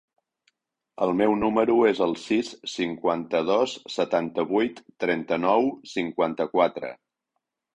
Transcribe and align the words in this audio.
El 1.07 1.11
meu 1.17 1.33
número 1.41 1.75
es 1.89 2.01
el 2.05 2.15
sis, 2.21 2.49
cinquanta-dos, 2.77 3.75
setanta-vuit, 3.97 4.83
trenta-nou, 5.05 5.71
cinquanta-quatre. 5.93 6.93